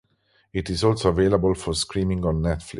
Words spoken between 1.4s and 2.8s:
for streaming on Netflix.